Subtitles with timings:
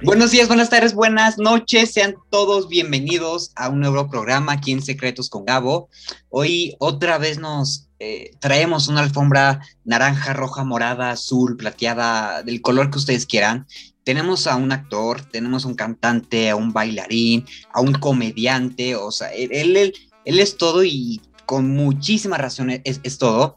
[0.00, 1.92] Buenos días, buenas tardes, buenas noches.
[1.92, 5.88] Sean todos bienvenidos a un nuevo programa aquí en Secretos con Gabo.
[6.30, 12.90] Hoy otra vez nos eh, traemos una alfombra naranja, roja, morada, azul, plateada, del color
[12.90, 13.66] que ustedes quieran.
[14.04, 19.12] Tenemos a un actor, tenemos a un cantante, a un bailarín, a un comediante, o
[19.12, 23.56] sea, él, es todo y con muchísimas razones es, es todo.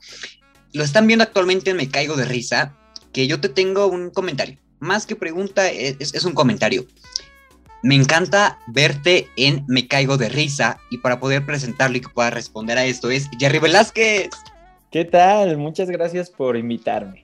[0.73, 2.75] Lo están viendo actualmente Me Caigo de Risa,
[3.13, 6.85] que yo te tengo un comentario más que pregunta, es, un comentario.
[7.83, 12.29] Me encanta verte en Me Caigo de Risa y para poder presentarlo y que pueda
[12.29, 14.29] responder a esto es Jerry Velázquez.
[14.91, 15.57] ¿Qué tal?
[15.57, 17.23] Muchas gracias por invitarme.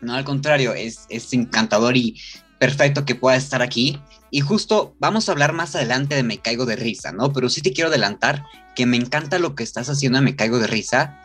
[0.00, 2.18] No, al contrario, es, es encantador y
[2.58, 4.00] perfecto que pueda estar aquí.
[4.30, 7.32] Y justo vamos a hablar más adelante de Me Caigo de Risa, ¿no?
[7.32, 8.44] Pero sí te quiero adelantar
[8.74, 11.20] que me encanta lo que estás haciendo en Me Caigo de Risa,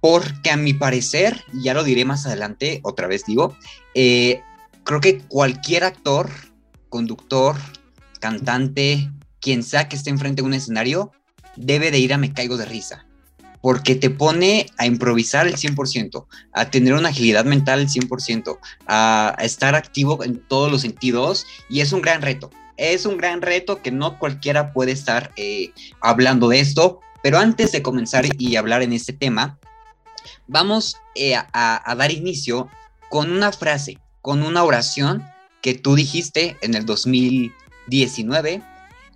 [0.00, 3.56] porque a mi parecer, ya lo diré más adelante, otra vez digo,
[3.94, 4.42] eh,
[4.86, 6.30] creo que cualquier actor,
[6.88, 7.56] conductor,
[8.20, 11.12] cantante, quien sea que esté enfrente de un escenario,
[11.56, 13.04] debe de ir a Me Caigo de Risa.
[13.60, 19.36] Porque te pone a improvisar el 100%, a tener una agilidad mental el 100%, a,
[19.40, 22.50] estar activo en todos los sentidos y es un gran reto.
[22.76, 27.72] Es un gran reto que no cualquiera puede estar eh, hablando de esto, pero antes
[27.72, 29.58] de comenzar y hablar en este tema,
[30.46, 32.68] vamos eh, a dar inicio
[33.08, 35.24] con una frase con una oración
[35.62, 38.60] que tú dijiste en el 2019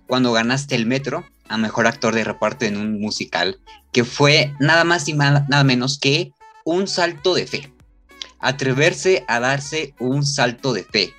[0.07, 3.59] cuando ganaste el Metro a Mejor Actor de Reparto en un musical,
[3.91, 6.31] que fue nada más y nada menos que
[6.63, 7.73] un salto de fe.
[8.39, 11.13] Atreverse a darse un salto de fe.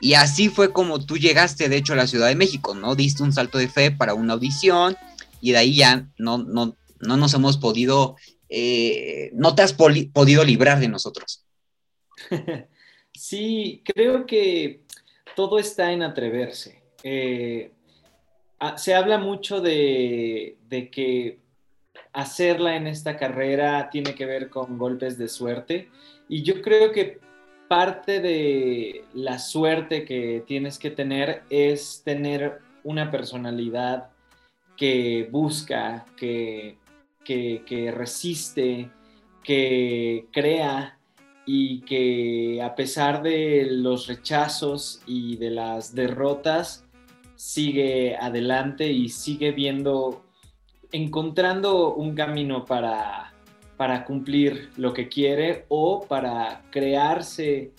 [0.00, 2.94] Y así fue como tú llegaste, de hecho, a la Ciudad de México, ¿no?
[2.94, 4.96] Diste un salto de fe para una audición
[5.42, 8.16] y de ahí ya no, no, no nos hemos podido,
[8.48, 11.44] eh, no te has podido librar de nosotros.
[13.16, 14.82] Sí, creo que
[15.34, 16.82] todo está en atreverse.
[17.02, 17.72] Eh,
[18.76, 20.56] se habla mucho de,
[20.92, 21.38] que
[22.12, 25.90] hacerla en esta carrera tiene que ver con golpes de suerte
[26.28, 27.20] y yo creo que
[27.68, 34.10] parte de la suerte que tienes que tener es tener una personalidad
[34.76, 36.78] que busca, que,
[37.24, 38.90] que resiste,
[39.42, 40.95] que crea
[41.46, 46.84] y que a pesar de los rechazos y de las derrotas,
[47.36, 50.24] sigue adelante y sigue viendo,
[50.90, 53.32] encontrando un camino para,
[53.76, 57.72] para cumplir lo que quiere o para crearse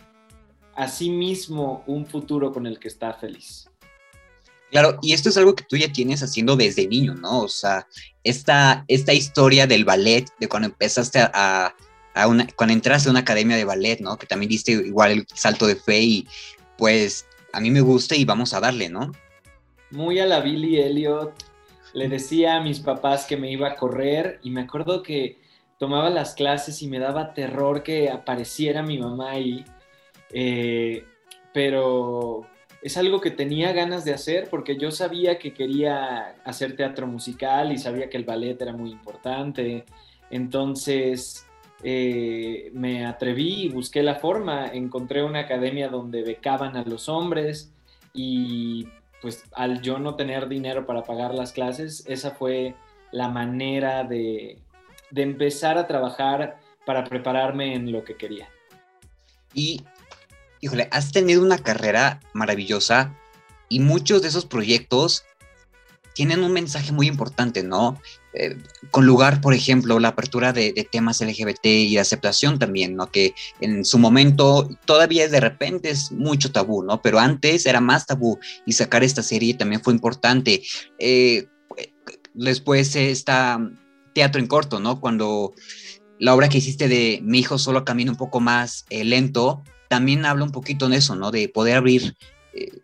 [0.75, 3.69] a sí mismo un futuro con el que está feliz.
[4.69, 7.41] Claro, y esto es algo que tú ya tienes haciendo desde niño, ¿no?
[7.41, 7.87] O sea,
[8.23, 11.73] esta, esta historia del ballet, de cuando empezaste a,
[12.55, 14.17] cuando entraste a una academia de ballet, ¿no?
[14.17, 16.27] Que también diste igual el salto de fe y
[16.77, 19.11] pues a mí me gusta y vamos a darle, ¿no?
[19.91, 21.33] Muy a la Billy Elliot.
[21.93, 25.39] Le decía a mis papás que me iba a correr y me acuerdo que
[25.79, 29.65] tomaba las clases y me daba terror que apareciera mi mamá ahí.
[30.31, 31.05] Eh,
[31.53, 32.47] pero
[32.81, 37.71] es algo que tenía ganas de hacer porque yo sabía que quería hacer teatro musical
[37.71, 39.85] y sabía que el ballet era muy importante.
[40.29, 41.46] Entonces,
[41.83, 47.71] eh, me atreví y busqué la forma, encontré una academia donde becaban a los hombres
[48.13, 48.87] y
[49.21, 52.75] pues al yo no tener dinero para pagar las clases, esa fue
[53.11, 54.59] la manera de,
[55.11, 58.49] de empezar a trabajar para prepararme en lo que quería.
[59.53, 59.83] Y,
[60.61, 63.15] híjole, has tenido una carrera maravillosa
[63.69, 65.25] y muchos de esos proyectos
[66.13, 67.99] tienen un mensaje muy importante, ¿no?
[68.39, 68.55] Eh,
[68.91, 73.11] con lugar, por ejemplo, la apertura de, temas LGBT y de aceptación también, ¿no?
[73.11, 77.01] Que en su momento todavía de repente es mucho tabú, ¿no?
[77.01, 80.61] Pero antes era más tabú y sacar esta serie también fue importante.
[80.99, 81.47] Eh,
[82.35, 83.59] después está
[84.13, 85.01] teatro en corto, ¿no?
[85.01, 85.53] Cuando
[86.19, 90.25] la obra que hiciste de Mi hijo solo camina un poco más eh, lento, también
[90.25, 91.31] habla un poquito de eso, ¿no?
[91.31, 92.15] De poder abrir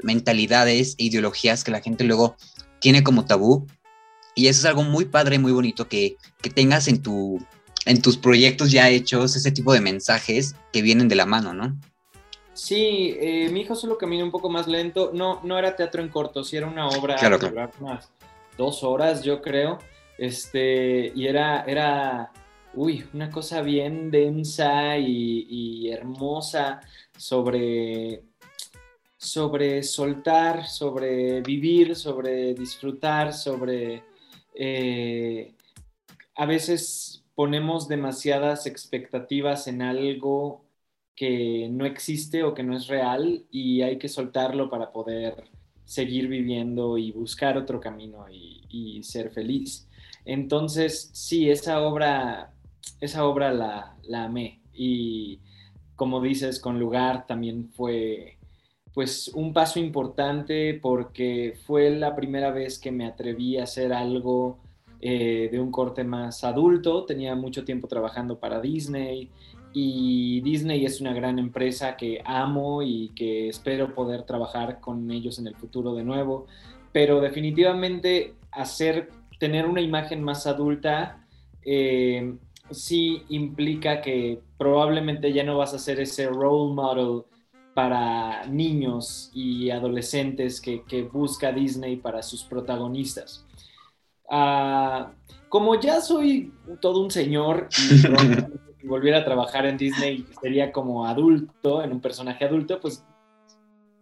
[0.04, 2.36] mentalidades e ideologías que la gente luego
[2.80, 3.68] tiene como tabú.
[4.36, 6.18] Y eso es algo muy padre, muy bonito que,
[6.56, 7.46] tengas en, tu,
[7.86, 11.78] en tus proyectos ya hechos ese tipo de mensajes que vienen de la mano, ¿no?
[12.54, 15.12] Sí, eh, mi hijo solo camina un poco más lento.
[15.14, 17.72] No, no era teatro en corto, sí era una obra claro, claro.
[17.80, 18.10] unas
[18.58, 19.80] dos horas, yo creo.
[20.18, 22.32] Este, y era, era,
[22.76, 26.80] uy, una cosa bien densa y, y hermosa
[27.18, 28.24] sobre
[29.24, 34.04] sobre soltar, sobre vivir, sobre disfrutar, sobre...
[34.56, 35.54] Eh,
[36.36, 40.66] a veces ponemos demasiadas expectativas en algo
[41.16, 45.50] que no existe o que no es real y hay que soltarlo para poder
[45.86, 49.88] seguir viviendo y buscar otro camino y, ser feliz.
[50.26, 52.54] Entonces, sí, esa obra,
[53.02, 55.40] esa obra la, la amé y
[55.96, 58.38] como dices, con lugar también fue
[58.94, 64.60] pues un paso importante porque fue la primera vez que me atreví a hacer algo
[65.02, 67.06] eh, de un corte más adulto.
[67.06, 69.30] Tenía mucho tiempo trabajando para Disney
[69.74, 75.40] y Disney es una gran empresa que amo y que espero poder trabajar con ellos
[75.40, 76.46] en el futuro de nuevo.
[76.92, 79.10] Pero definitivamente hacer,
[79.40, 81.26] tener una imagen más adulta
[81.66, 82.36] eh,
[82.70, 87.24] sí implica que probablemente ya no vas a ser ese role model
[87.74, 93.46] para niños y adolescentes que, busca Disney para sus protagonistas.
[94.30, 95.12] Ah,
[95.50, 97.70] como ya soy todo un señor
[98.82, 103.04] y volviera a trabajar en Disney sería como adulto, en un personaje adulto, pues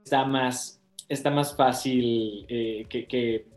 [0.04, 3.48] está más, está más fácil eh, que, que,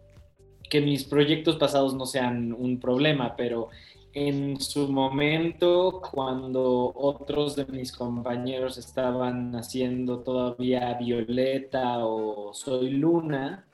[0.69, 3.69] que mis proyectos pasados no sean un problema, pero
[4.14, 13.66] en su momento, cuando otros de mis compañeros estaban haciendo todavía Violeta o Soy Luna,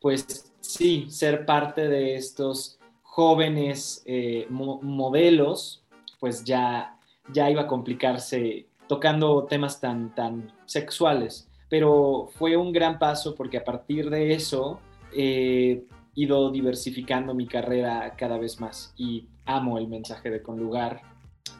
[0.00, 5.82] pues sí, ser parte de estos jóvenes eh, modelos,
[6.20, 6.96] pues ya,
[7.32, 11.48] ya iba a complicarse tocando temas tan, tan sexuales.
[11.68, 14.78] Pero fue un gran paso porque a partir de eso
[15.12, 15.82] he
[16.16, 21.02] ido diversificando mi carrera cada vez más y amo el mensaje de Conlugar,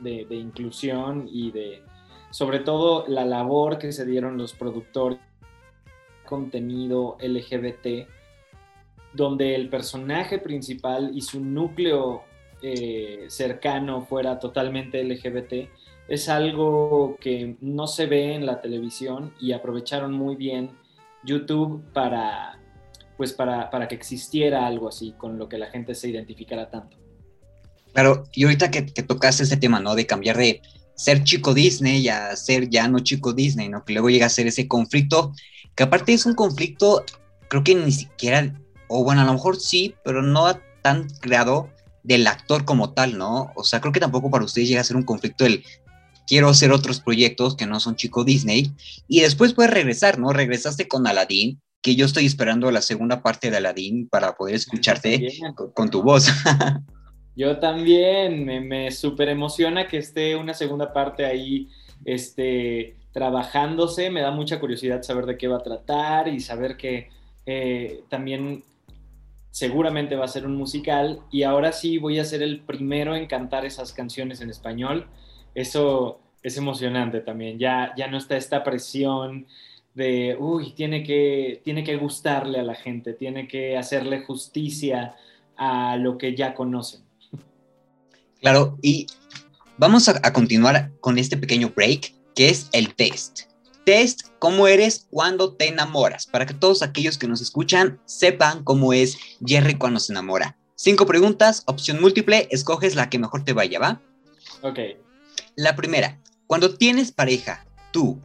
[0.01, 1.83] de, de inclusión y de,
[2.31, 5.19] sobre todo, la labor que se dieron los productores
[6.27, 8.09] contenido LGBT,
[9.15, 12.25] donde el personaje principal y su núcleo
[12.63, 15.71] eh, cercano fuera totalmente LGBT,
[16.09, 20.71] es algo que no se ve en la televisión y aprovecharon muy bien
[21.25, 22.59] YouTube para,
[23.17, 26.97] pues para, para que existiera algo así, con lo que la gente se identificara tanto.
[27.93, 29.95] Claro, y ahorita que, que tocaste ese tema, ¿no?
[29.95, 30.61] De cambiar de
[30.97, 33.85] ser chico Disney a ser ya no chico Disney, ¿no?
[33.85, 35.33] Que luego llega a ser ese conflicto,
[35.75, 37.05] que aparte es un conflicto,
[37.49, 38.53] creo que ni siquiera,
[38.89, 40.47] o bueno, a lo mejor sí, pero no
[40.83, 41.71] tan creado
[42.03, 43.53] del actor como tal, ¿no?
[43.57, 45.65] O sea, creo que tampoco para ustedes llega a ser un conflicto el
[46.27, 48.73] quiero hacer otros proyectos que no son chico Disney,
[49.09, 50.33] y después puedes regresar, ¿no?
[50.33, 55.29] Regresaste con Aladdin, que yo estoy esperando la segunda parte de Aladdin para poder escucharte
[55.55, 56.27] con, con tu voz.
[57.37, 61.69] Yo también, me, me súper emociona que esté una segunda parte ahí
[62.05, 67.09] este, trabajándose, me da mucha curiosidad saber de qué va a tratar y saber que
[67.47, 68.65] eh, también
[69.53, 73.29] seguramente va a ser un musical y ahora sí voy a ser el primero en
[73.29, 75.07] cantar esas canciones en español.
[75.55, 79.47] Eso es emocionante también, ya, ya no está esta presión
[79.97, 85.17] de, uy, tiene que, tiene que gustarle a la gente, tiene que hacerle justicia
[85.57, 87.01] a lo que ya conocen.
[88.43, 89.07] Claro, y
[89.79, 93.45] vamos a, continuar con este pequeño break, que es el test.
[93.87, 98.93] Test cómo eres cuando te enamoras, para que todos aquellos que nos escuchan sepan cómo
[98.93, 100.59] es Jerry cuando se enamora.
[100.75, 104.03] Cinco preguntas, opción múltiple, escoges la que mejor te vaya, ¿va?
[104.61, 104.79] Ok.
[105.55, 108.21] La primera, cuando tienes pareja, tú,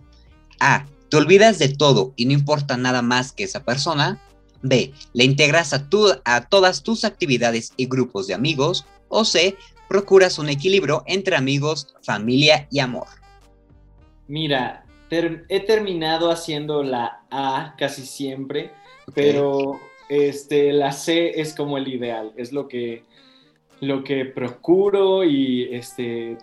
[0.59, 4.17] A, te olvidas de todo y no importa nada más que esa persona.
[4.61, 5.89] B, le integras a,
[6.23, 8.85] a todas tus actividades y grupos de amigos.
[9.09, 9.57] O C,
[9.89, 13.07] procuras un equilibrio entre amigos, familia y amor?
[14.29, 18.71] Mira, he terminado haciendo la A casi siempre,
[19.13, 23.03] pero este, la C es como el ideal, es lo que,
[23.81, 26.37] lo que procuro y este,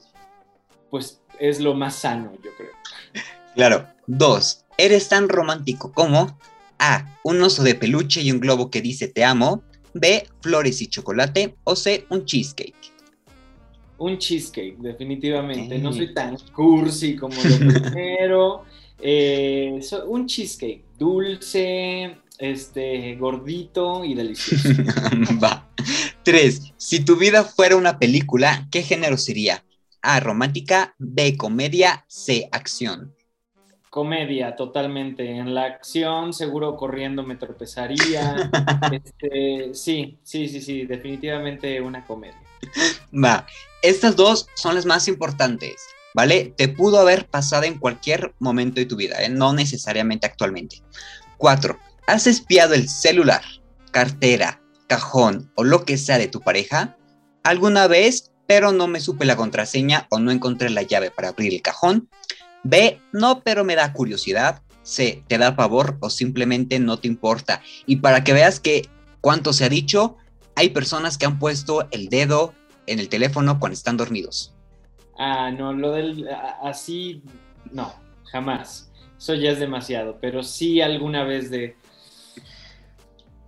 [0.91, 2.73] pues es lo más sano, yo creo.
[3.59, 3.89] Claro.
[4.07, 6.39] Dos, eres tan romántico como
[6.79, 10.87] A, un oso de peluche y un globo que dice te amo, B, flores y
[10.87, 12.93] chocolate o C, un cheesecake.
[13.99, 15.77] Un cheesecake, definitivamente.
[15.81, 18.65] No soy tan cursi como lo primero.
[19.01, 24.69] Eh, un cheesecake, dulce, este, gordito y delicioso.
[25.43, 25.69] Va.
[26.23, 26.73] Tres.
[26.77, 29.65] Si tu vida fuera una película, ¿qué género sería?
[30.01, 33.18] A, romántica, B, comedia, C, acción.
[33.91, 35.31] Comedia, totalmente.
[35.31, 38.51] En la acción, seguro corriendo me tropezaría.
[38.93, 42.41] Este, sí, sí, sí, sí, definitivamente una comedia.
[43.13, 43.47] Va,
[43.83, 45.77] estas dos son las más importantes,
[46.15, 46.53] ¿vale?
[46.57, 49.29] Te pudo haber pasado en cualquier momento de tu vida, ¿eh?
[49.29, 50.83] no necesariamente actualmente.
[51.37, 53.43] Cuatro, ¿has espiado el celular,
[53.91, 56.97] cartera, cajón o lo que sea de tu pareja?
[57.45, 61.55] ¿Alguna vez, pero no me supe la contraseña o no encontré la llave para abrir
[61.55, 62.09] el cajón?
[62.65, 64.63] B, no, pero me da curiosidad.
[64.83, 67.63] C, te da pavor o simplemente no te importa.
[67.87, 68.89] Y para que veas que
[69.21, 70.17] cuánto se ha dicho,
[70.55, 72.55] hay personas que han puesto el dedo
[72.87, 74.55] en el teléfono cuando están dormidos.
[75.19, 76.29] Ah, no, lo del
[76.63, 77.23] así,
[77.71, 77.93] no,
[78.25, 78.91] jamás.
[79.19, 81.77] Eso ya es demasiado, pero sí alguna vez de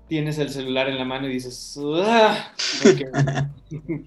[0.09, 2.53] tienes el celular en la mano y dices, ah",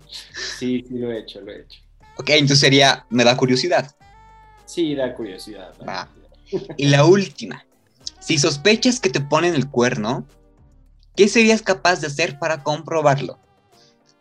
[0.60, 1.80] sí, sí lo he hecho, lo he hecho.
[2.18, 3.96] Ok, entonces sería, me da curiosidad.
[4.66, 5.74] Sí, da curiosidad.
[5.88, 6.10] Va.
[6.78, 7.66] Y la última,
[8.20, 10.26] si sospechas que te ponen el cuerno,
[11.16, 13.40] ¿qué serías capaz de hacer para comprobarlo?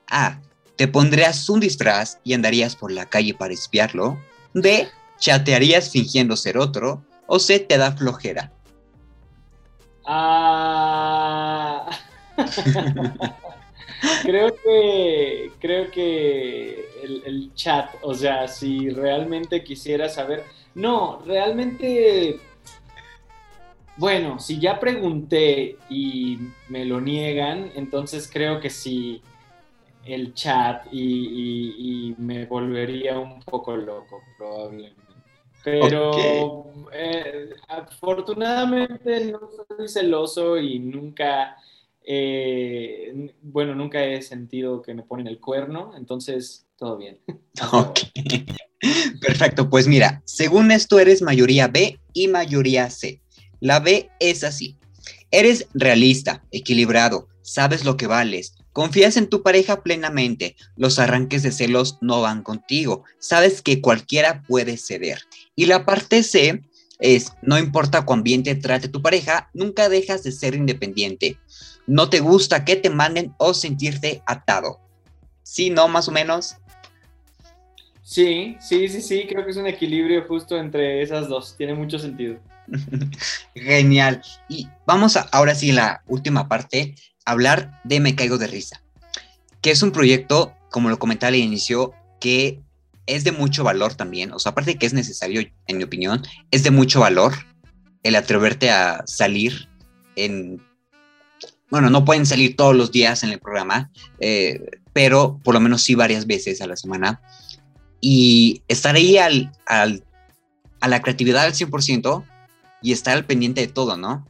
[0.08, 0.40] A.
[0.76, 4.18] Te pondrías un disfraz y andarías por la calle para espiarlo.
[4.54, 4.88] B.
[5.18, 7.04] Chatearías fingiendo ser otro.
[7.26, 7.60] O C.
[7.60, 8.52] Te da flojera.
[10.04, 11.88] Ah.
[14.22, 20.44] creo que creo que el, chat, o sea, si realmente quisiera saber,
[20.74, 22.40] no, realmente,
[23.96, 29.22] bueno, si ya pregunté y me lo niegan, entonces creo que sí
[30.04, 35.00] el chat y, me volvería un poco loco probablemente.
[35.64, 41.56] Pero eh, afortunadamente no soy celoso y nunca
[42.04, 47.18] eh, bueno, nunca he sentido que me ponen el cuerno, entonces todo bien.
[47.72, 48.00] Ok.
[49.20, 53.20] Perfecto, pues mira, según esto eres mayoría B y mayoría C.
[53.60, 54.76] La B es así.
[55.30, 61.52] Eres realista, equilibrado, sabes lo que vales, confías en tu pareja plenamente, los arranques de
[61.52, 65.20] celos no van contigo, sabes que cualquiera puede ceder.
[65.54, 66.62] Y la parte C
[66.98, 71.38] es, no importa cuán bien te trate tu pareja, nunca dejas de ser independiente
[71.86, 74.80] no te gusta que te manden o sentirte atado.
[75.42, 76.56] ¿Sí, no, más o menos?
[78.02, 81.98] Sí, sí, sí, sí, creo que es un equilibrio justo entre esas dos, tiene mucho
[81.98, 82.38] sentido.
[83.54, 84.22] Genial.
[84.48, 88.82] Y vamos a, ahora sí, la última parte, hablar de Me Caigo de Risa,
[89.60, 92.60] que es un proyecto, como lo comentaba al inicio, que
[93.06, 96.22] es de mucho valor también, o sea, aparte de que es necesario, en mi opinión,
[96.50, 97.32] es de mucho valor
[98.02, 99.68] el atreverte a salir
[100.16, 100.62] en
[101.72, 104.60] bueno, no pueden salir todos los días en el programa, eh,
[104.92, 107.22] pero por lo menos sí varias veces a la semana.
[107.98, 112.26] Y estar ahí al, a la creatividad al 100%
[112.82, 114.26] y estar al pendiente de todo, ¿no?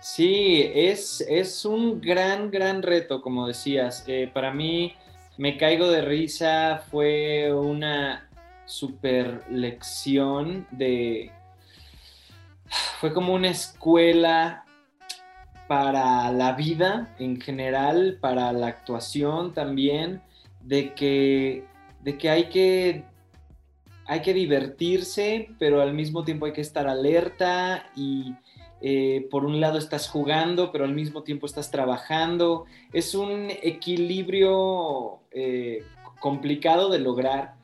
[0.00, 4.04] Sí, es, es un gran, gran reto, como decías.
[4.06, 4.94] Eh, para mí,
[5.38, 8.30] me caigo de risa, fue una
[8.64, 11.32] super lección de...
[13.00, 14.66] Fue como una escuela
[15.68, 20.22] para la vida en general, para la actuación también,
[20.62, 21.64] de que,
[22.02, 23.04] de que hay que
[24.10, 28.34] hay que divertirse, pero al mismo tiempo hay que estar alerta y
[28.80, 32.64] eh, por un lado estás jugando, pero al mismo tiempo estás trabajando.
[32.94, 35.84] Es un equilibrio eh,
[36.20, 37.56] complicado de lograr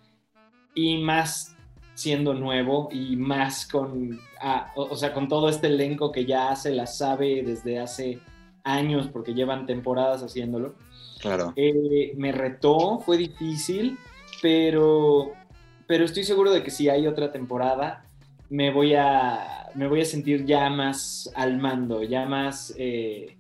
[0.75, 1.54] y más
[1.95, 6.73] siendo nuevo y más con, ah, o, sea, con todo este elenco que ya se
[6.73, 8.19] la sabe desde hace
[8.65, 10.75] años porque llevan temporadas haciéndolo.
[11.21, 11.53] Claro.
[11.57, 13.97] Eh, me retó, fue difícil,
[14.43, 15.33] pero,
[15.87, 18.05] pero estoy seguro de que si hay otra temporada,
[18.51, 23.37] me voy a, me voy a sentir ya más al mando, ya más, eh,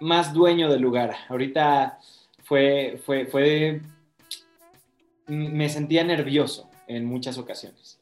[0.00, 1.14] más dueño del lugar.
[1.28, 1.98] Ahorita
[2.42, 3.80] fue, fue, fue,
[5.28, 7.98] me sentía nervioso en muchas ocasiones.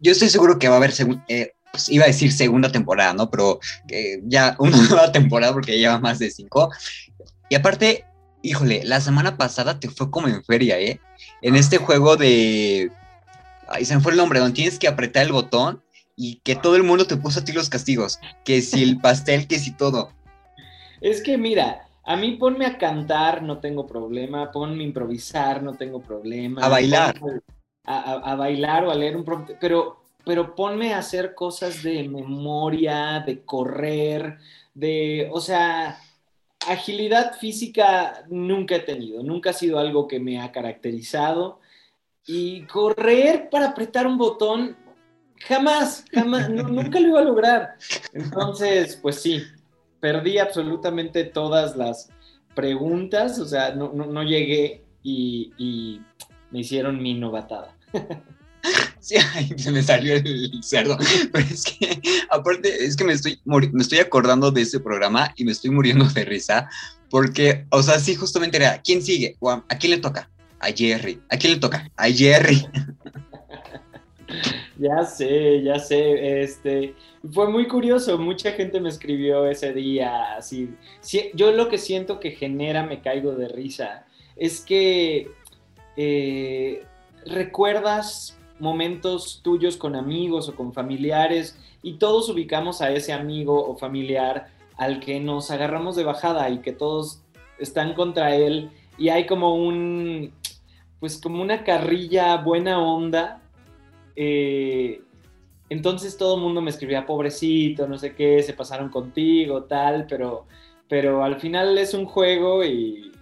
[0.00, 0.92] Yo estoy seguro que va a haber,
[1.28, 3.30] eh, pues iba a decir segunda temporada, ¿no?
[3.30, 6.70] Pero eh, ya una nueva temporada porque lleva más de cinco.
[7.48, 8.04] Y aparte,
[8.42, 11.00] híjole, la semana pasada te fue como en feria, ¿eh?
[11.42, 12.90] En este juego de...
[13.68, 15.82] Ahí se me fue el nombre, donde tienes que apretar el botón
[16.16, 18.18] y que todo el mundo te puso a ti los castigos.
[18.44, 20.12] Que si el pastel, que si todo.
[21.00, 24.50] Es que mira, a mí ponme a cantar, no tengo problema.
[24.50, 26.64] Ponme a improvisar, no tengo problema.
[26.64, 27.14] A bailar.
[27.84, 29.26] A, bailar o a leer un...
[29.60, 34.38] Pero, pero ponme a hacer cosas de memoria, de correr,
[34.72, 35.28] de...
[35.30, 35.98] O sea,
[36.66, 39.22] agilidad física nunca he tenido.
[39.22, 41.60] Nunca ha sido algo que me ha caracterizado.
[42.26, 44.78] Y correr para apretar un botón,
[45.40, 47.76] jamás, jamás, nunca lo iba a lograr.
[48.14, 49.42] Entonces, pues sí,
[50.00, 52.10] perdí absolutamente todas las
[52.54, 56.00] preguntas, o sea, no, llegué y,
[56.50, 57.76] me hicieron mi novatada.
[59.00, 59.14] Sí,
[59.56, 60.98] se me salió el cerdo.
[61.32, 65.44] Pero es que, aparte, es que me estoy, me estoy acordando de ese programa y
[65.44, 66.68] me estoy muriendo de risa.
[67.08, 69.38] Porque, o sea, sí, justamente era, ¿quién sigue?
[69.40, 70.28] ¿A quién le toca?
[70.58, 71.22] A Jerry.
[71.30, 71.88] ¿A quién le toca?
[71.96, 72.66] A Jerry.
[74.78, 76.42] Ya sé, ya sé.
[76.42, 76.94] Este,
[77.32, 78.16] fue muy curioso.
[78.18, 80.36] Mucha gente me escribió ese día.
[80.36, 80.74] Así,
[81.34, 84.06] yo lo que siento que genera me caigo de risa
[84.36, 85.30] es que
[85.96, 86.84] eh,
[87.26, 93.76] recuerdas momentos tuyos con amigos o con familiares y todos ubicamos a ese amigo o
[93.76, 97.20] familiar al que nos agarramos de bajada y que todos
[97.58, 100.32] están contra él y hay como un,
[101.00, 103.40] pues como una carrilla buena onda.
[104.20, 105.00] Eh,
[105.68, 110.48] entonces todo el mundo me escribía, pobrecito, no sé qué, se pasaron contigo, tal, pero,
[110.88, 113.12] pero al final es un juego y,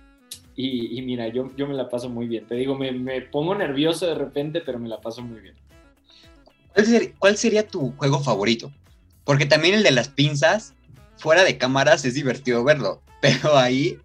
[0.54, 2.46] y, mira, yo, yo me la paso muy bien.
[2.46, 5.54] Te digo, me, me, pongo nervioso de repente, pero me la paso muy bien.
[7.18, 8.72] ¿Cuál sería, tu juego favorito?
[9.24, 10.74] Porque también el de las pinzas,
[11.16, 13.98] fuera de cámaras, es divertido verlo, pero ahí...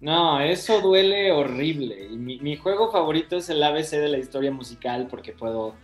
[0.00, 2.08] No, eso duele horrible.
[2.10, 5.74] Y mi, mi juego favorito es el ABC de la historia musical porque puedo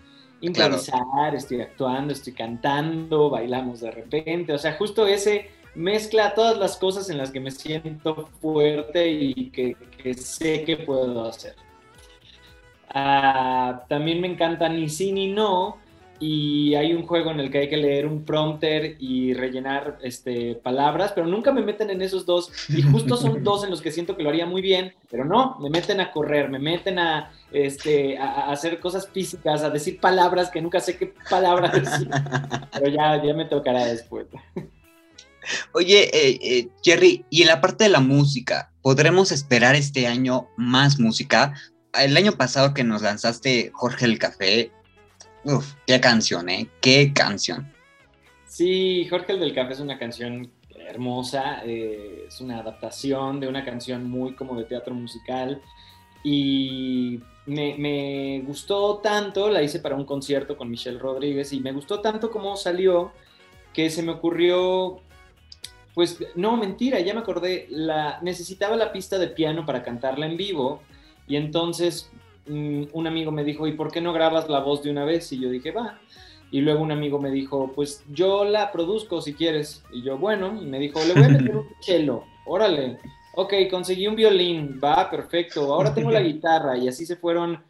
[0.41, 4.53] improvisar, estoy actuando, estoy cantando, bailamos de repente.
[4.53, 9.51] O sea, justo ese mezcla todas las cosas en las que me siento fuerte y
[9.51, 9.77] que,
[10.15, 11.55] sé que puedo hacer.
[12.89, 15.79] Ah, también me encanta ni sí ni no.
[16.19, 20.55] Y hay un juego en el que hay que leer un prompter y rellenar este,
[20.55, 22.51] palabras, pero nunca me meten en esos dos.
[22.69, 25.59] Y justo son dos en los que siento que lo haría muy bien, pero no,
[25.61, 30.51] me meten a correr, me meten a, este, a, hacer cosas físicas, a decir palabras
[30.51, 32.09] que nunca sé qué palabras decir.
[32.73, 34.27] Pero ya, ya me tocará después.
[35.73, 40.49] Oye, eh, eh, Jerry, y en la parte de la música, ¿podremos esperar este año
[40.57, 41.55] más música?
[41.93, 44.73] El año pasado que nos lanzaste Jorge el Café,
[45.47, 46.69] uff, qué canción, ¿eh?
[46.81, 47.73] Qué canción.
[48.47, 50.51] Sí, Jorge el del Café es una canción
[50.89, 55.61] hermosa, eh, es una adaptación de una canción muy como de teatro musical
[56.23, 62.01] y me, gustó tanto, la hice para un concierto con Michelle Rodríguez y me gustó
[62.01, 63.13] tanto como salió
[63.73, 65.01] que se me ocurrió
[65.95, 70.37] pues no, mentira, ya me acordé, la, necesitaba la pista de piano para cantarla en
[70.37, 70.83] vivo
[71.27, 72.11] y entonces
[72.49, 75.33] un amigo me dijo, ¿y por qué no grabas la voz de una vez?
[75.33, 76.01] Y yo dije, va.
[76.51, 79.83] Y luego un amigo me dijo, pues yo la produzco si quieres.
[79.93, 82.99] Y yo, bueno, y me dijo, le voy a meter un cello, órale.
[83.35, 85.75] Ok, conseguí un violín, va, perfecto.
[85.75, 87.63] Ahora tengo la guitarra y así se fueron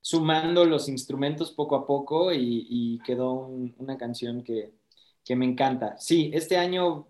[0.00, 4.72] sumando los instrumentos poco a poco y, quedó una canción que,
[5.24, 5.96] que me encanta.
[5.98, 7.06] Sí, este año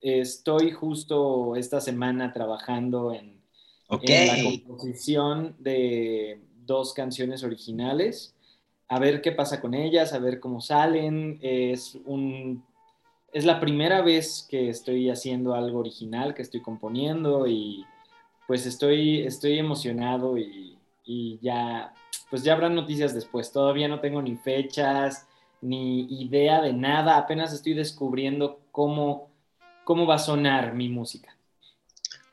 [0.00, 3.42] Estoy justo esta semana trabajando en,
[3.88, 8.34] la composición de dos canciones originales.
[8.88, 11.38] A ver qué pasa con ellas, a ver cómo salen.
[11.42, 12.64] Es, un,
[13.32, 17.84] es la primera vez que estoy haciendo algo original, que estoy componiendo y
[18.46, 21.92] pues estoy, estoy emocionado y, y ya,
[22.30, 23.52] pues ya habrán noticias después.
[23.52, 25.26] Todavía no tengo ni fechas,
[25.60, 27.16] ni idea de nada.
[27.16, 29.30] Apenas estoy descubriendo cómo
[29.86, 31.34] cómo va a sonar mi música.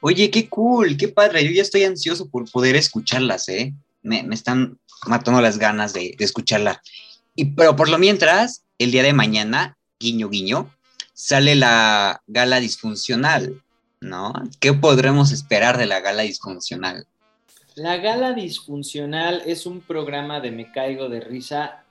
[0.02, 1.46] Oye, qué cool, qué padre.
[1.46, 3.72] Yo ya estoy ansioso por poder escucharlas, ¿eh?
[4.04, 6.82] Me, están matando las ganas de, escucharla.
[7.36, 10.70] Y, pero por lo mientras, el día de mañana, guiño, guiño,
[11.14, 13.64] sale la gala disfuncional,
[14.02, 14.34] ¿no?
[14.60, 17.08] ¿Qué podremos esperar de la gala disfuncional?
[17.76, 21.84] La gala disfuncional es un programa de Me Caigo de Risa,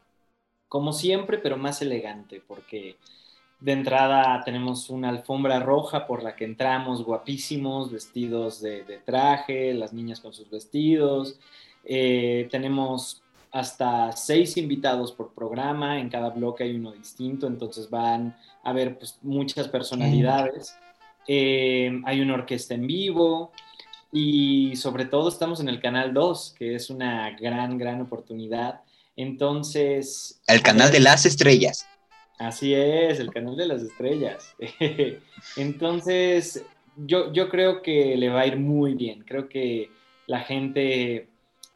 [0.69, 2.99] como siempre, pero más elegante, porque
[3.63, 9.93] de entrada tenemos una alfombra roja por la que entramos guapísimos, vestidos de, traje, las
[9.93, 11.39] niñas con sus vestidos.
[11.85, 18.35] Eh, tenemos hasta seis invitados por programa, en cada bloque hay uno distinto, entonces van
[18.65, 20.75] a haber pues, muchas personalidades.
[21.29, 23.53] Eh, hay una orquesta en vivo
[24.11, 28.81] y sobre todo estamos en el Canal 2, que es una gran, gran oportunidad.
[29.17, 30.41] Entonces...
[30.47, 31.87] El canal de las estrellas.
[32.39, 34.55] Así es, el canal de las estrellas.
[35.57, 36.65] Entonces,
[36.97, 39.25] yo, yo creo que le va a ir muy bien.
[39.25, 39.91] Creo que
[40.27, 41.29] la gente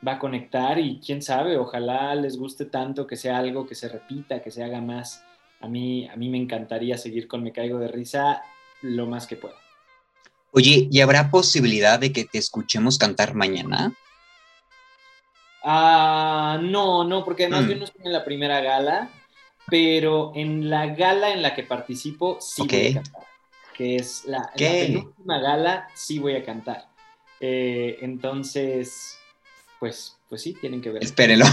[0.06, 3.88] va a conectar y quién sabe, ojalá les guste tanto que sea algo que se
[3.88, 5.22] repita, que se haga más.
[5.60, 8.42] A mí, a mí me encantaría seguir con Me Caigo de Risa
[8.82, 9.56] lo más que pueda.
[10.52, 13.92] Oye, ¿y habrá posibilidad de que te escuchemos cantar mañana?
[15.64, 17.78] Ah, no, no, porque además yo mm.
[17.78, 19.10] no estoy en la primera gala
[19.68, 23.22] pero en la gala en la que participo sí voy a cantar,
[23.74, 26.88] que es la, última gala, sí voy a cantar.
[27.40, 29.18] Eh, entonces,
[29.78, 31.02] pues, pues sí, tienen que ver.
[31.02, 31.46] Espérenlo.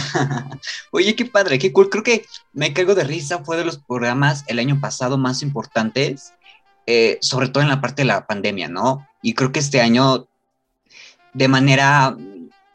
[0.91, 1.89] Oye, qué padre, qué cool.
[1.89, 6.33] Creo que Me Caigo de Risa fue de los programas el año pasado más importantes,
[6.87, 9.07] eh, sobre todo en la parte de la pandemia, ¿no?
[9.21, 10.27] Y creo que este año,
[11.33, 12.15] de manera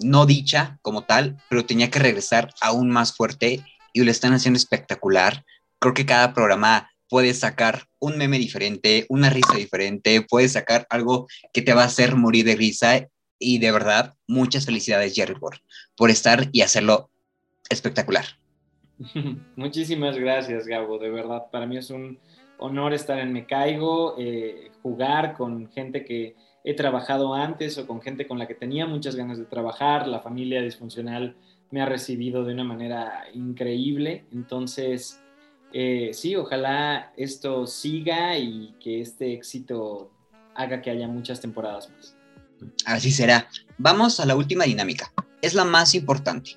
[0.01, 4.59] no dicha como tal, pero tenía que regresar aún más fuerte y lo están haciendo
[4.59, 5.45] espectacular.
[5.79, 11.27] Creo que cada programa puede sacar un meme diferente, una risa diferente, puede sacar algo
[11.53, 13.09] que te va a hacer morir de risa
[13.39, 15.59] y de verdad, muchas felicidades Jerry por,
[15.97, 17.11] por estar y hacerlo
[17.69, 18.25] espectacular.
[19.57, 20.99] Muchísimas gracias, Gabo.
[20.99, 22.19] De verdad, para mí es un
[22.59, 28.01] honor estar en Me Caigo, eh, jugar con gente que he trabajado antes o con
[28.03, 30.09] gente con la que tenía muchas ganas de trabajar.
[30.09, 31.37] La familia disfuncional
[31.71, 34.25] me ha recibido de una manera increíble.
[34.33, 35.23] Entonces,
[35.73, 40.11] eh, sí, ojalá esto siga y que este éxito
[40.55, 42.18] haga que haya muchas temporadas más.
[42.85, 43.49] Así será.
[43.79, 45.13] Vamos a la última dinámica.
[45.43, 46.57] Es la más importante.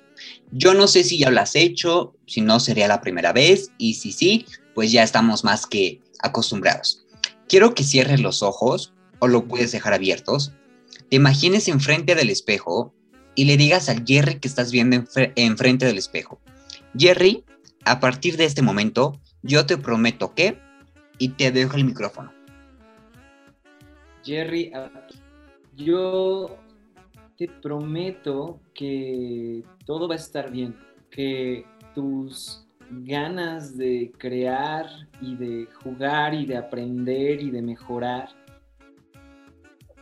[0.50, 3.94] Yo no sé si ya lo has hecho, si no sería la primera vez y
[3.94, 7.06] si sí, pues ya estamos más que acostumbrados.
[7.48, 10.52] Quiero que cierres los ojos o lo puedes dejar abiertos.
[11.10, 12.94] Te imagines enfrente del espejo
[13.34, 15.04] y le digas al Jerry que estás viendo
[15.36, 16.40] enfrente del espejo.
[16.96, 17.44] Jerry,
[17.84, 20.58] a partir de este momento, yo te prometo que...
[21.18, 22.32] Y te dejo el micrófono.
[24.24, 24.72] Jerry,
[25.76, 26.58] yo
[27.36, 30.76] te prometo que todo va a estar bien,
[31.10, 34.86] que tus ganas de crear
[35.20, 38.28] y de jugar y de aprender y de mejorar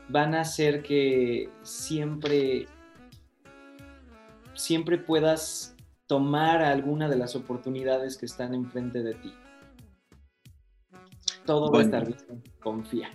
[0.08, 2.66] van a hacer que siempre
[4.54, 9.32] siempre puedas tomar alguna de las oportunidades que están enfrente de ti.
[11.46, 13.10] Todo va a estar bien, confía.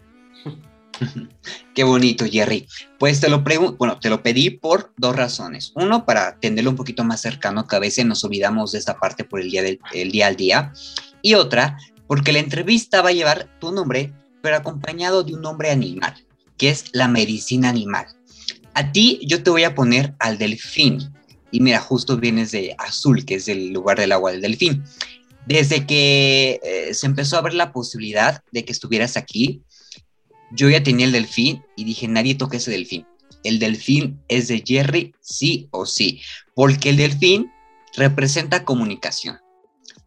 [1.76, 2.68] Qué bonito, Jerry.
[3.00, 3.44] Pues te lo
[3.78, 5.72] bueno, te lo pedí por dos razones.
[5.76, 9.24] Uno, para tenerlo un poquito más cercano, que a veces nos olvidamos de esta parte
[9.24, 9.80] por el día, del,
[10.12, 10.74] día al día.
[11.22, 11.78] Y otra,
[12.08, 16.14] porque la entrevista va a llevar tu nombre, pero acompañado de un nombre animal,
[16.58, 18.06] que es la medicina animal.
[18.74, 21.12] A ti yo te voy a poner al delfín.
[21.52, 24.84] Y mira, justo vienes de azul, que es el lugar del agua del delfín.
[25.46, 29.62] Desde que eh, se empezó a ver la posibilidad de que estuvieras aquí,
[30.52, 33.06] yo ya tenía el delfín y dije, nadie toque ese delfín.
[33.44, 36.22] El delfín es de Jerry, sí o sí,
[36.56, 37.52] porque el delfín
[37.96, 39.40] representa comunicación,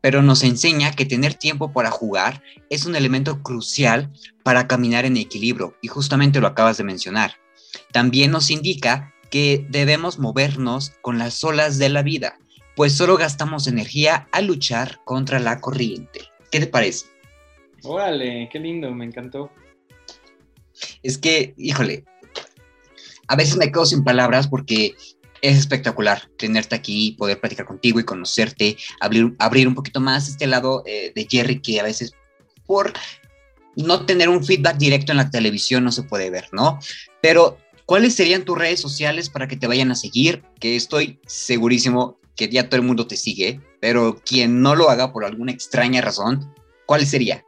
[0.00, 5.16] pero nos enseña que tener tiempo para jugar es un elemento crucial para caminar en
[5.16, 7.34] equilibrio, y justamente lo acabas de mencionar.
[7.92, 12.38] También nos indica que debemos movernos con las olas de la vida,
[12.74, 16.22] pues solo gastamos energía al luchar contra la corriente.
[16.50, 17.06] ¿Qué te parece?
[17.84, 19.52] Órale, qué lindo, me encantó
[21.02, 22.04] es que, híjole,
[23.26, 24.96] a veces me quedo sin palabras porque
[25.42, 30.82] es espectacular tenerte aquí, poder platicar contigo y conocerte, abrir, un poquito más este lado
[30.86, 32.12] eh, de Jerry que a veces
[32.66, 32.92] por
[33.76, 36.78] no tener un feedback directo en la televisión no se puede ver, ¿no?
[37.22, 40.42] Pero, ¿cuáles serían tus redes sociales para que te vayan a seguir?
[40.58, 45.12] Que estoy segurísimo que ya todo el mundo te sigue, pero quien no lo haga
[45.12, 46.52] por alguna extraña razón,
[46.86, 47.44] ¿cuál sería?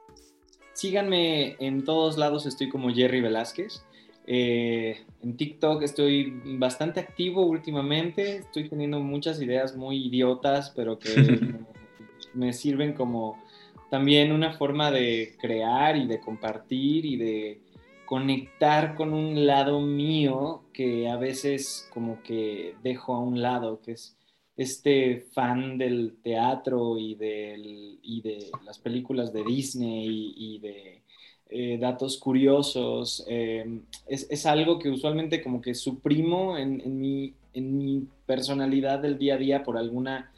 [0.80, 3.84] Síganme en todos lados, estoy como Jerry Velázquez.
[4.26, 11.10] Eh, en TikTok estoy bastante activo últimamente, estoy teniendo muchas ideas muy idiotas, pero que
[12.34, 13.44] me sirven como
[13.90, 17.60] también una forma de crear y de compartir y de
[18.06, 23.92] conectar con un lado mío que a veces como que dejo a un lado, que
[23.92, 24.16] es
[24.60, 31.02] este fan del teatro y, del, y de las películas de Disney y, de
[31.48, 37.78] eh, datos curiosos, eh, es, algo que usualmente como que suprimo en, en, mi, en
[37.78, 40.30] mi personalidad del día a día por alguna,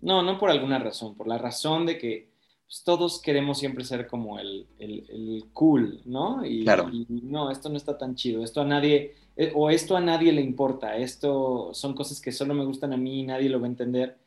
[0.00, 2.30] no, no por alguna razón, por la razón de que
[2.64, 6.46] pues, todos queremos siempre ser como el, el, cool, ¿no?
[6.46, 6.88] Y, claro.
[6.90, 10.32] y no, esto no está tan chido, esto a nadie eh, o esto a nadie
[10.32, 13.66] le importa, esto son cosas que solo me gustan a mí y nadie lo va
[13.66, 14.18] a entender.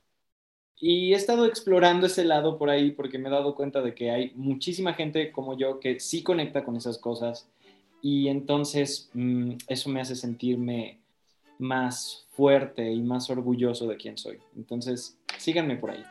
[0.80, 4.12] Y he estado explorando ese lado por ahí porque me he dado cuenta de que
[4.12, 7.50] hay muchísima gente como yo que sí conecta con esas cosas
[8.02, 11.00] y entonces mm, eso me hace sentirme
[11.58, 14.38] más fuerte y más orgulloso de quién soy.
[14.56, 16.04] Entonces, síganme por ahí.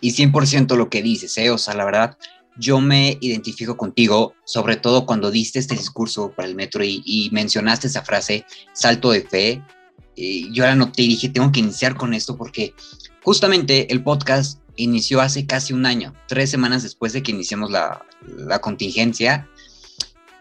[0.00, 1.50] Y 100% lo que dices, ¿eh?
[1.50, 2.16] O sea, la verdad,
[2.56, 7.88] yo me identifico contigo, sobre todo cuando diste este discurso para el metro y, mencionaste
[7.88, 9.62] esa frase, salto de fe.
[10.14, 12.74] Y yo la noté y dije, tengo que iniciar con esto porque
[13.22, 18.04] justamente el podcast inició hace casi un año, tres semanas después de que iniciamos la,
[18.36, 19.48] la contingencia.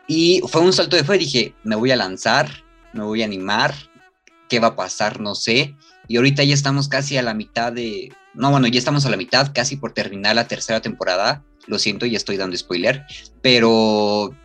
[0.08, 2.50] Y fue un salto de fe, dije, me voy a lanzar,
[2.94, 3.74] me voy a animar,
[4.50, 5.76] qué va a pasar, no sé.
[6.08, 9.18] Y ahorita ya estamos casi a la mitad de, no, bueno, ya estamos a la
[9.18, 13.06] mitad, casi por terminar la tercera temporada lo siento, ya estoy dando spoiler,
[13.42, 14.36] pero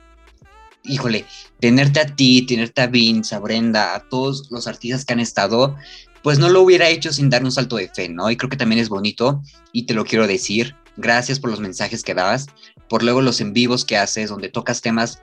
[0.84, 1.24] híjole,
[1.60, 5.76] tenerte a ti, tenerte a Vince, a Brenda, a todos los artistas que han estado,
[6.22, 8.30] pues no lo hubiera hecho sin dar un salto de fe, ¿no?
[8.30, 10.74] Y creo que también es bonito y te lo quiero decir.
[10.96, 12.46] Gracias por los mensajes que dabas,
[12.88, 15.22] por luego los en vivos que haces, donde tocas temas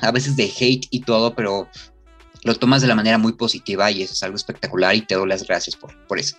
[0.00, 1.68] a veces de hate y todo, pero
[2.44, 5.28] lo tomas de la manera muy positiva y eso es algo espectacular y te doy
[5.28, 6.36] las gracias por, por eso.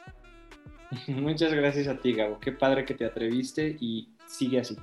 [1.07, 2.39] Muchas gracias a ti, Gabo.
[2.39, 4.77] Qué padre que te atreviste y sigue así.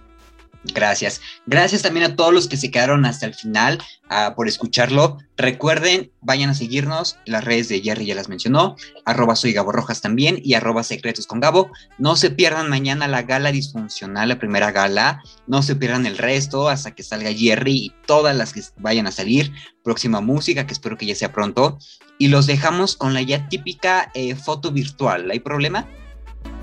[0.73, 1.21] Gracias.
[1.47, 5.19] Gracias también a todos los que se quedaron hasta el final uh, por escucharlo.
[5.37, 7.19] Recuerden, vayan a seguirnos.
[7.27, 8.77] Las redes de Jerry ya las mencionó.
[9.05, 11.71] Arroba soy Gabo Rojas también y arroba secretos con Gabo.
[11.99, 15.23] No se pierdan mañana la gala disfuncional, la primera gala.
[15.47, 19.13] No se pierdan el resto hasta que salga Jerry y todas las que vayan a
[19.13, 19.53] salir.
[19.83, 21.79] Próxima música, que espero que ya sea pronto.
[22.19, 25.31] Y los dejamos con la ya típica eh, foto virtual.
[25.31, 25.87] ¿Hay problema?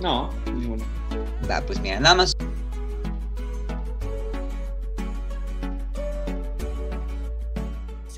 [0.01, 0.83] No, ninguno.
[1.49, 2.35] Va, pues mira, nada más.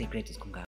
[0.04, 0.53] Secretos con Gabo.